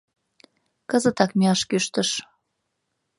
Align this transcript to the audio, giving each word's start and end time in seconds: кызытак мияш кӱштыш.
кызытак 0.89 1.31
мияш 1.37 1.61
кӱштыш. 1.69 2.09